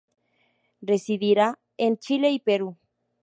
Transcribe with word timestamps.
Residirá 0.81 1.59
en 1.77 1.99
Chile 1.99 2.31
y 2.31 2.39
Perú. 2.39 2.75